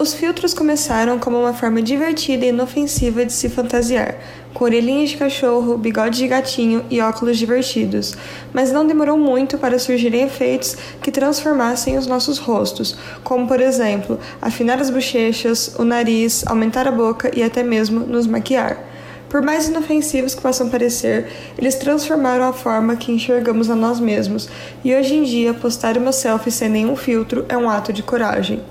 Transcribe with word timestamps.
Os 0.00 0.14
filtros 0.14 0.54
começaram 0.54 1.18
como 1.18 1.38
uma 1.38 1.52
forma 1.52 1.82
divertida 1.82 2.46
e 2.46 2.48
inofensiva 2.48 3.22
de 3.22 3.34
se 3.34 3.50
fantasiar, 3.50 4.14
com 4.54 4.64
orelhinhas 4.64 5.10
de 5.10 5.18
cachorro, 5.18 5.76
bigode 5.76 6.16
de 6.16 6.26
gatinho 6.26 6.82
e 6.88 7.02
óculos 7.02 7.36
divertidos, 7.36 8.14
mas 8.50 8.72
não 8.72 8.86
demorou 8.86 9.18
muito 9.18 9.58
para 9.58 9.78
surgirem 9.78 10.22
efeitos 10.22 10.74
que 11.02 11.12
transformassem 11.12 11.98
os 11.98 12.06
nossos 12.06 12.38
rostos, 12.38 12.96
como 13.22 13.46
por 13.46 13.60
exemplo, 13.60 14.18
afinar 14.40 14.80
as 14.80 14.88
bochechas, 14.88 15.74
o 15.78 15.84
nariz, 15.84 16.46
aumentar 16.46 16.88
a 16.88 16.92
boca 16.92 17.30
e 17.36 17.42
até 17.42 17.62
mesmo 17.62 18.00
nos 18.00 18.26
maquiar. 18.26 18.82
Por 19.28 19.42
mais 19.42 19.68
inofensivos 19.68 20.34
que 20.34 20.40
possam 20.40 20.70
parecer, 20.70 21.26
eles 21.58 21.74
transformaram 21.74 22.48
a 22.48 22.54
forma 22.54 22.96
que 22.96 23.12
enxergamos 23.12 23.68
a 23.68 23.76
nós 23.76 24.00
mesmos, 24.00 24.48
e 24.82 24.94
hoje 24.94 25.14
em 25.14 25.24
dia 25.24 25.52
postar 25.52 25.98
uma 25.98 26.10
selfie 26.10 26.50
sem 26.50 26.70
nenhum 26.70 26.96
filtro 26.96 27.44
é 27.50 27.56
um 27.58 27.68
ato 27.68 27.92
de 27.92 28.02
coragem. 28.02 28.62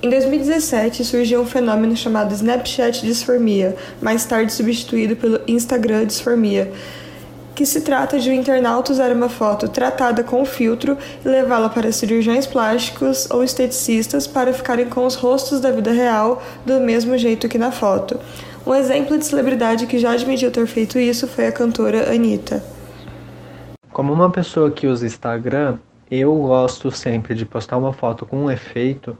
Em 0.00 0.08
2017 0.10 1.04
surgiu 1.04 1.40
um 1.40 1.44
fenômeno 1.44 1.96
chamado 1.96 2.32
Snapchat 2.32 3.04
disformia, 3.04 3.74
mais 4.00 4.24
tarde 4.24 4.52
substituído 4.52 5.16
pelo 5.16 5.40
Instagram 5.48 6.06
disformia, 6.06 6.70
que 7.52 7.66
se 7.66 7.80
trata 7.80 8.20
de 8.20 8.30
um 8.30 8.32
internauta 8.32 8.92
usar 8.92 9.10
uma 9.10 9.28
foto 9.28 9.66
tratada 9.68 10.22
com 10.22 10.44
filtro 10.44 10.96
e 11.24 11.28
levá-la 11.28 11.68
para 11.68 11.90
cirurgiões 11.90 12.46
plásticos 12.46 13.28
ou 13.28 13.42
esteticistas 13.42 14.24
para 14.24 14.52
ficarem 14.52 14.88
com 14.88 15.04
os 15.04 15.16
rostos 15.16 15.60
da 15.60 15.72
vida 15.72 15.90
real 15.90 16.40
do 16.64 16.78
mesmo 16.78 17.18
jeito 17.18 17.48
que 17.48 17.58
na 17.58 17.72
foto. 17.72 18.20
Um 18.64 18.72
exemplo 18.72 19.18
de 19.18 19.26
celebridade 19.26 19.88
que 19.88 19.98
já 19.98 20.12
admitiu 20.12 20.52
ter 20.52 20.68
feito 20.68 20.96
isso 20.96 21.26
foi 21.26 21.48
a 21.48 21.52
cantora 21.52 22.14
Anitta. 22.14 22.62
Como 23.90 24.12
uma 24.12 24.30
pessoa 24.30 24.70
que 24.70 24.86
usa 24.86 25.06
Instagram, 25.06 25.78
eu 26.08 26.32
gosto 26.36 26.88
sempre 26.92 27.34
de 27.34 27.44
postar 27.44 27.78
uma 27.78 27.92
foto 27.92 28.24
com 28.24 28.44
um 28.44 28.50
efeito 28.50 29.18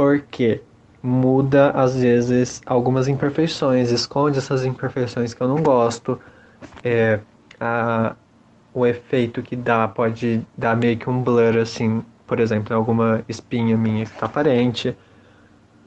porque 0.00 0.62
muda 1.02 1.72
às 1.72 1.94
vezes 1.94 2.62
algumas 2.64 3.06
imperfeições, 3.06 3.90
esconde 3.90 4.38
essas 4.38 4.64
imperfeições 4.64 5.34
que 5.34 5.42
eu 5.42 5.46
não 5.46 5.62
gosto. 5.62 6.18
É, 6.82 7.20
a, 7.60 8.16
o 8.72 8.86
efeito 8.86 9.42
que 9.42 9.54
dá 9.54 9.86
pode 9.86 10.40
dar 10.56 10.74
meio 10.74 10.96
que 10.96 11.10
um 11.10 11.22
blur 11.22 11.58
assim, 11.58 12.02
por 12.26 12.40
exemplo, 12.40 12.72
em 12.72 12.76
alguma 12.76 13.22
espinha 13.28 13.76
minha 13.76 14.06
que 14.06 14.12
está 14.12 14.24
aparente, 14.24 14.96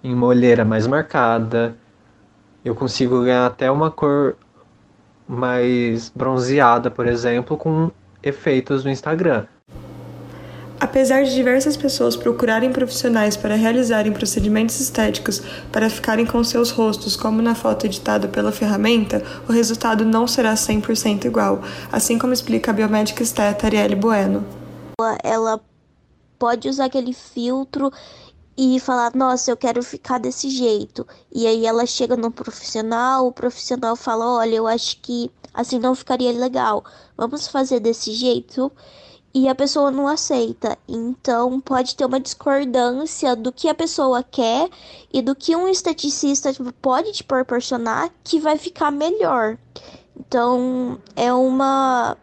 em 0.04 0.14
uma 0.14 0.28
olheira 0.28 0.64
mais 0.64 0.86
marcada. 0.86 1.76
Eu 2.64 2.76
consigo 2.76 3.24
ganhar 3.24 3.48
até 3.48 3.72
uma 3.72 3.90
cor 3.90 4.36
mais 5.28 6.12
bronzeada, 6.16 6.92
por 6.92 7.08
exemplo, 7.08 7.58
com 7.58 7.90
efeitos 8.22 8.84
no 8.84 8.92
Instagram. 8.92 9.48
Apesar 10.84 11.24
de 11.24 11.34
diversas 11.34 11.78
pessoas 11.78 12.18
procurarem 12.18 12.70
profissionais 12.74 13.38
para 13.38 13.56
realizarem 13.56 14.12
procedimentos 14.12 14.82
estéticos 14.82 15.42
para 15.72 15.90
ficarem 15.90 16.26
com 16.26 16.44
seus 16.44 16.72
rostos 16.72 17.16
como 17.16 17.42
na 17.42 17.56
foto 17.56 17.86
editada 17.86 18.28
pela 18.28 18.52
ferramenta, 18.52 19.24
o 19.48 19.54
resultado 19.54 20.04
não 20.04 20.28
será 20.28 20.54
100% 20.54 21.24
igual, 21.24 21.62
assim 21.90 22.20
como 22.20 22.34
explica 22.34 22.72
a 22.72 22.74
biomédica 22.74 23.24
esteta 23.24 23.66
Arielle 23.66 23.96
Bueno. 23.96 24.46
Ela 25.24 25.62
pode 26.38 26.68
usar 26.68 26.88
aquele 26.88 27.14
filtro 27.14 27.90
e 28.58 28.78
falar, 28.82 29.16
nossa, 29.16 29.52
eu 29.52 29.56
quero 29.56 29.82
ficar 29.82 30.18
desse 30.18 30.50
jeito. 30.50 31.08
E 31.34 31.48
aí 31.48 31.66
ela 31.66 31.86
chega 31.86 32.18
no 32.18 32.30
profissional, 32.30 33.26
o 33.28 33.32
profissional 33.32 33.96
fala, 33.96 34.26
olha, 34.40 34.56
eu 34.58 34.68
acho 34.68 35.00
que 35.00 35.32
assim 35.54 35.80
não 35.80 35.96
ficaria 35.96 36.34
legal. 36.34 36.84
Vamos 37.16 37.48
fazer 37.48 37.80
desse 37.80 38.12
jeito 38.12 38.70
e 39.34 39.50
a 39.50 39.56
pessoa 39.56 39.90
não 39.90 40.08
aceita. 40.08 40.78
Então 40.88 41.60
pode 41.60 41.96
ter 41.96 42.06
uma 42.06 42.20
discordância 42.20 43.36
do 43.36 43.52
que 43.52 43.68
a 43.68 43.74
pessoa 43.74 44.24
quer 44.24 44.70
e 45.12 45.22
do 45.22 45.36
que 45.36 45.56
um 45.56 45.68
esteticista 45.68 46.54
tipo, 46.54 46.72
pode 46.74 47.12
te 47.12 47.24
proporcionar 47.24 48.12
que 48.24 48.40
vai 48.40 48.58
ficar 48.58 48.92
melhor. 48.92 49.58
Então 50.16 51.00
é 51.16 51.34
uma 51.34 52.16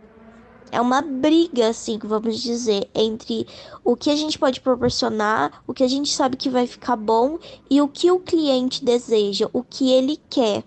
é 0.72 0.80
uma 0.80 1.02
briga 1.02 1.68
assim, 1.68 1.98
vamos 2.00 2.40
dizer, 2.40 2.88
entre 2.94 3.44
o 3.82 3.96
que 3.96 4.08
a 4.08 4.14
gente 4.14 4.38
pode 4.38 4.60
proporcionar, 4.60 5.62
o 5.66 5.74
que 5.74 5.82
a 5.82 5.88
gente 5.88 6.12
sabe 6.14 6.36
que 6.36 6.48
vai 6.48 6.66
ficar 6.66 6.94
bom 6.94 7.38
e 7.68 7.82
o 7.82 7.88
que 7.88 8.08
o 8.10 8.20
cliente 8.20 8.84
deseja, 8.84 9.48
o 9.52 9.64
que 9.64 9.90
ele 9.92 10.16
quer. 10.30 10.62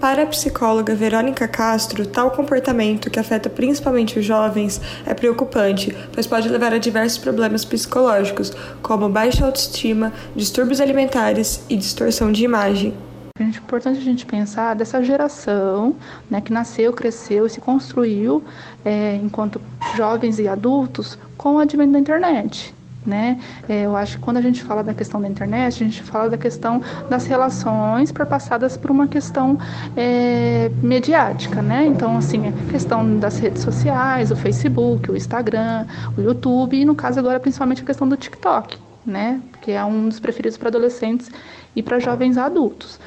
Para 0.00 0.24
a 0.24 0.26
psicóloga 0.26 0.94
Verônica 0.94 1.48
Castro, 1.48 2.06
tal 2.06 2.30
comportamento, 2.30 3.10
que 3.10 3.18
afeta 3.18 3.48
principalmente 3.48 4.18
os 4.18 4.24
jovens, 4.24 4.78
é 5.06 5.14
preocupante, 5.14 5.96
pois 6.12 6.26
pode 6.26 6.50
levar 6.50 6.74
a 6.74 6.78
diversos 6.78 7.16
problemas 7.16 7.64
psicológicos, 7.64 8.52
como 8.82 9.08
baixa 9.08 9.46
autoestima, 9.46 10.12
distúrbios 10.34 10.82
alimentares 10.82 11.64
e 11.68 11.76
distorção 11.76 12.30
de 12.30 12.44
imagem. 12.44 12.94
É 13.40 13.44
importante 13.44 13.98
a 13.98 14.02
gente 14.02 14.26
pensar 14.26 14.74
dessa 14.74 15.02
geração 15.02 15.96
né, 16.30 16.42
que 16.42 16.52
nasceu, 16.52 16.92
cresceu 16.92 17.46
e 17.46 17.50
se 17.50 17.60
construiu 17.60 18.44
é, 18.84 19.16
enquanto 19.16 19.60
jovens 19.96 20.38
e 20.38 20.46
adultos 20.46 21.18
com 21.38 21.56
o 21.56 21.58
advento 21.58 21.92
da 21.92 21.98
internet 21.98 22.75
né? 23.06 23.38
É, 23.68 23.82
eu 23.82 23.96
acho 23.96 24.16
que 24.16 24.22
quando 24.22 24.38
a 24.38 24.40
gente 24.40 24.62
fala 24.62 24.82
da 24.82 24.92
questão 24.92 25.20
da 25.20 25.28
internet, 25.28 25.82
a 25.82 25.86
gente 25.86 26.02
fala 26.02 26.28
da 26.28 26.36
questão 26.36 26.82
das 27.08 27.26
relações 27.26 28.10
perpassadas 28.12 28.76
por 28.76 28.90
uma 28.90 29.06
questão 29.06 29.58
é, 29.96 30.70
mediática, 30.82 31.62
né? 31.62 31.86
Então, 31.86 32.16
assim, 32.16 32.48
a 32.48 32.70
questão 32.70 33.18
das 33.18 33.38
redes 33.38 33.62
sociais, 33.62 34.30
o 34.30 34.36
Facebook, 34.36 35.10
o 35.10 35.16
Instagram, 35.16 35.86
o 36.16 36.20
YouTube 36.20 36.76
e, 36.76 36.84
no 36.84 36.94
caso 36.94 37.18
agora, 37.18 37.38
principalmente 37.38 37.82
a 37.82 37.84
questão 37.84 38.08
do 38.08 38.16
TikTok, 38.16 38.78
né? 39.04 39.40
Que 39.60 39.72
é 39.72 39.84
um 39.84 40.08
dos 40.08 40.20
preferidos 40.20 40.58
para 40.58 40.68
adolescentes 40.68 41.30
e 41.74 41.82
para 41.82 41.98
jovens 41.98 42.36
adultos 42.36 42.98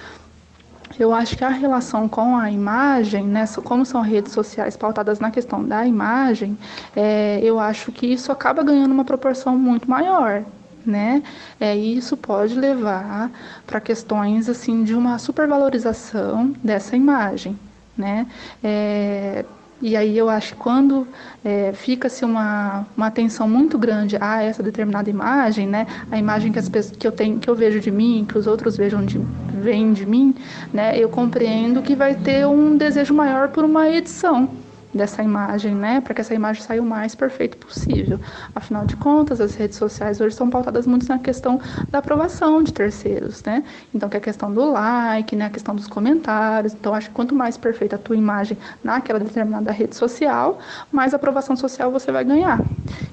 eu 1.00 1.14
acho 1.14 1.38
que 1.38 1.44
a 1.46 1.50
relação 1.50 2.10
com 2.10 2.36
a 2.36 2.52
imagem, 2.52 3.24
né, 3.24 3.46
como 3.64 3.86
são 3.86 4.02
redes 4.02 4.34
sociais 4.34 4.76
pautadas 4.76 5.20
na 5.20 5.32
questão 5.32 5.64
da 5.64 5.88
imagem, 5.88 6.58
é, 6.96 7.40
eu 7.42 7.58
acho 7.58 7.92
que 7.92 8.06
isso 8.06 8.32
acaba 8.32 8.62
ganhando 8.62 8.92
uma 8.92 9.06
proporção 9.06 9.58
muito 9.58 9.90
maior. 9.90 10.44
Né? 10.86 11.22
É, 11.60 11.78
e 11.78 11.98
isso 11.98 12.18
pode 12.18 12.56
levar 12.56 13.30
para 13.68 13.80
questões 13.80 14.50
assim 14.50 14.84
de 14.84 14.96
uma 14.96 15.20
supervalorização 15.20 16.56
dessa 16.64 16.96
imagem, 16.96 17.60
né? 17.98 18.26
É, 18.64 19.46
e 19.81 19.96
aí 19.96 20.18
eu 20.18 20.30
acho 20.30 20.54
que 20.54 20.60
quando 20.60 21.08
é, 21.44 21.72
fica-se 21.74 22.26
uma, 22.26 22.86
uma 22.98 23.08
atenção 23.08 23.48
muito 23.48 23.78
grande 23.78 24.18
a 24.20 24.42
essa 24.42 24.62
determinada 24.62 25.10
imagem, 25.10 25.68
né, 25.68 25.88
a 26.12 26.18
imagem 26.18 26.52
que, 26.52 26.60
as 26.60 26.68
pessoas, 26.68 26.98
que, 26.98 27.08
eu 27.08 27.12
tenho, 27.12 27.40
que 27.40 27.50
eu 27.50 27.56
vejo 27.56 27.80
de 27.80 27.90
mim, 27.90 28.26
que 28.28 28.38
os 28.38 28.46
outros 28.46 28.76
vejam 28.76 29.06
de, 29.06 29.20
veem 29.59 29.94
de 29.94 30.06
mim, 30.06 30.34
né, 30.74 30.97
eu 30.97 31.09
compreendo 31.09 31.81
que 31.81 31.96
vai 31.96 32.16
ter 32.16 32.47
um 32.47 32.78
desejo 32.78 33.14
maior 33.14 33.50
por 33.50 33.64
uma 33.64 33.90
edição 33.90 34.50
dessa 34.94 35.22
imagem, 35.22 35.75
né, 35.75 36.02
para 36.02 36.14
que 36.14 36.22
essa 36.22 36.34
imagem 36.34 36.64
saia 36.64 36.81
o 36.81 36.86
mais 36.86 37.14
perfeito 37.14 37.58
possível. 37.58 38.19
Afinal 38.56 38.86
de 38.86 38.96
contas, 38.96 39.40
as 39.40 39.53
redes 39.56 39.78
sociais 39.78 40.19
hoje 40.19 40.36
são 40.36 40.50
pautadas 40.50 40.88
muito 40.88 41.08
na 41.08 41.19
questão 41.19 41.59
da 41.92 42.00
aprovação 42.00 42.64
de 42.64 42.74
terceiros, 42.74 43.44
né? 43.44 43.64
Então, 43.94 44.09
que 44.09 44.18
é 44.18 44.19
a 44.19 44.22
questão 44.22 44.52
do 44.52 44.72
like, 44.72 45.36
né, 45.36 45.46
a 45.46 45.50
questão 45.50 45.75
dos 45.75 45.88
comentários. 45.88 46.74
Então, 46.74 46.94
acho 46.94 47.09
que 47.09 47.14
quanto 47.14 47.36
mais 47.36 47.56
perfeita 47.58 47.98
a 47.98 48.00
tua 48.00 48.16
imagem 48.16 48.58
naquela 48.84 49.19
determinada 49.19 49.72
rede 49.72 49.96
social, 49.96 50.59
mais 50.92 51.14
aprovação 51.14 51.56
social 51.56 51.92
você 51.92 52.12
vai 52.12 52.24
ganhar. 52.24 52.59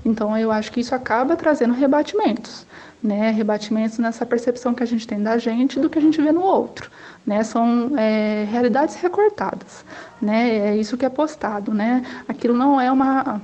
Então, 0.07 0.39
eu 0.39 0.51
acho 0.51 0.73
que 0.73 0.81
isso 0.81 0.95
acaba 0.95 1.37
trazendo 1.37 1.75
rebatimentos, 1.75 2.67
né? 3.03 3.31
Rebatimentos 3.31 3.99
nessa 3.99 4.25
percepção 4.25 4.73
que 4.73 4.83
a 4.83 4.87
gente 4.87 5.07
tem 5.07 5.23
da 5.23 5.37
gente 5.37 5.79
do 5.79 5.91
que 5.91 5.99
a 5.99 6.03
gente 6.03 6.23
vê 6.23 6.33
no 6.33 6.43
outro 6.43 6.91
né? 7.27 7.43
São 7.43 7.91
é, 7.99 8.45
realidades 8.45 8.95
recortadas, 8.97 9.85
né? 10.23 10.71
É 10.71 10.77
isso 10.77 10.97
que 10.97 11.05
é 11.05 11.09
postado, 11.09 11.75
né? 11.75 12.05
Aquilo 12.29 12.55
não 12.55 12.81
é 12.81 12.91
uma 12.91 13.43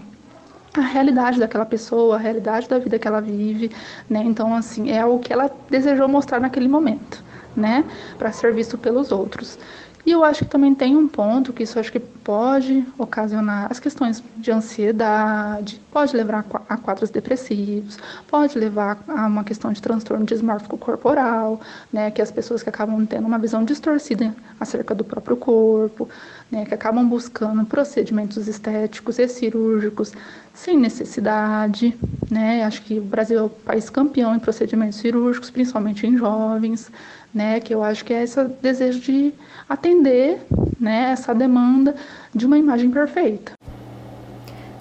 a 0.75 0.81
realidade 0.81 1.39
daquela 1.39 1.67
pessoa, 1.67 2.17
a 2.17 2.19
realidade 2.19 2.67
da 2.67 2.79
vida 2.79 2.99
que 2.99 3.07
ela 3.07 3.21
vive, 3.21 3.71
né? 4.09 4.23
Então, 4.25 4.55
assim, 4.55 4.91
é 4.91 5.05
o 5.05 5.19
que 5.19 5.31
ela 5.33 5.51
desejou 5.69 6.09
mostrar 6.09 6.41
naquele 6.41 6.69
momento, 6.69 7.23
né? 7.55 7.85
Para 8.17 8.33
ser 8.33 8.55
visto 8.55 8.79
pelos 8.79 9.13
outros. 9.13 9.59
E 10.05 10.11
eu 10.11 10.25
acho 10.25 10.45
que 10.45 10.51
também 10.51 10.75
tem 10.75 10.97
um 10.97 11.07
ponto 11.07 11.53
que 11.53 11.63
isso 11.63 11.79
acho 11.79 11.93
que 11.93 12.01
pode 12.01 12.85
ocasionar 12.99 13.71
as 13.71 13.79
questões 13.79 14.23
de 14.37 14.51
ansiedade, 14.51 15.81
pode 15.93 16.17
levar 16.17 16.45
a 16.69 16.77
quadros 16.77 17.09
depressivos, 17.09 17.99
pode 18.27 18.59
levar 18.59 18.99
a 19.07 19.27
uma 19.27 19.45
questão 19.45 19.73
de 19.73 19.81
transtorno 19.81 20.27
dismórfico 20.27 20.77
corporal, 20.77 21.61
né, 21.93 22.11
que 22.11 22.21
as 22.21 22.33
pessoas 22.33 22.65
que 22.65 22.69
acabam 22.69 23.07
tendo 23.07 23.29
uma 23.29 23.39
visão 23.39 23.65
distorcida 23.65 24.35
acerca 24.59 24.93
do 24.93 25.05
próprio 25.05 25.37
corpo, 25.37 26.09
né, 26.51 26.65
que 26.65 26.75
acabam 26.75 27.09
buscando 27.09 27.65
procedimentos 27.65 28.49
estéticos 28.49 29.21
e 29.21 29.29
cirúrgicos 29.29 30.13
sem 30.55 30.79
necessidade, 30.79 31.97
né? 32.31 32.65
Acho 32.65 32.83
que 32.83 32.99
o 32.99 33.03
Brasil 33.03 33.39
é 33.39 33.43
o 33.43 33.49
país 33.49 33.89
campeão 33.89 34.35
em 34.35 34.39
procedimentos 34.39 34.99
cirúrgicos, 34.99 35.51
principalmente 35.51 36.07
em 36.07 36.17
jovens, 36.17 36.91
né? 37.35 37.61
Que 37.61 37.75
eu 37.75 37.83
acho 37.83 38.05
que 38.05 38.13
é 38.13 38.23
esse 38.23 38.43
desejo 38.61 39.01
de 39.01 39.33
atender, 39.69 40.41
né? 40.79 41.13
Essa 41.13 41.35
demanda 41.35 41.95
de 42.35 42.47
uma 42.47 42.59
imagem 42.59 42.91
perfeita. 42.91 43.53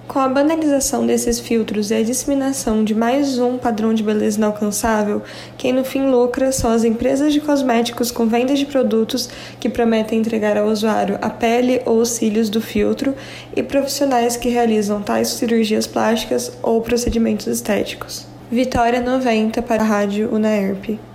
Com 0.08 0.18
a 0.18 0.28
banalização 0.28 1.06
desses 1.06 1.38
filtros 1.38 1.90
e 1.90 1.94
a 1.94 2.02
disseminação 2.02 2.84
de 2.84 2.94
mais 2.94 3.38
um 3.38 3.56
padrão 3.56 3.94
de 3.94 4.02
beleza 4.02 4.36
inalcançável, 4.36 5.22
quem 5.56 5.72
no 5.72 5.84
fim 5.84 6.10
lucra 6.10 6.52
são 6.52 6.70
as 6.70 6.84
empresas 6.84 7.32
de 7.32 7.40
cosméticos 7.40 8.10
com 8.10 8.26
vendas 8.26 8.58
de 8.58 8.66
produtos 8.66 9.30
que 9.58 9.68
prometem 9.68 10.18
entregar 10.18 10.58
ao 10.58 10.68
usuário 10.68 11.18
a 11.22 11.30
pele 11.30 11.80
ou 11.86 11.98
os 11.98 12.10
cílios 12.10 12.50
do 12.50 12.60
filtro 12.60 13.14
e 13.56 13.62
profissionais 13.62 14.36
que 14.36 14.48
realizam 14.48 15.00
tais 15.00 15.28
cirurgias 15.28 15.86
plásticas 15.86 16.52
ou 16.62 16.82
procedimentos 16.82 17.46
estéticos. 17.46 18.26
Vitória 18.50 19.00
90 19.00 19.62
para 19.62 19.82
a 19.82 19.86
Rádio 19.86 20.34
UNAERP. 20.34 21.11